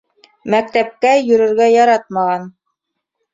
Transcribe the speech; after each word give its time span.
Мәктәпкә 0.53 1.11
йөрөргә 1.25 1.67
яратмаған. 1.73 2.49